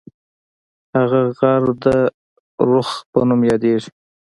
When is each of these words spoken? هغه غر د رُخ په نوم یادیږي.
هغه 0.95 1.21
غر 1.37 1.63
د 1.83 1.85
رُخ 2.71 2.89
په 3.11 3.19
نوم 3.27 3.41
یادیږي. 3.51 3.89